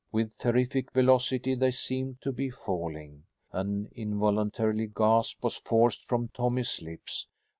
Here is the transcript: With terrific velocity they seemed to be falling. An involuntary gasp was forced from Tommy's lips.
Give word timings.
With 0.11 0.35
terrific 0.39 0.91
velocity 0.93 1.53
they 1.53 1.69
seemed 1.69 2.21
to 2.21 2.31
be 2.31 2.49
falling. 2.49 3.25
An 3.51 3.87
involuntary 3.93 4.87
gasp 4.87 5.43
was 5.43 5.57
forced 5.57 6.07
from 6.07 6.29
Tommy's 6.29 6.81
lips. 6.81 7.27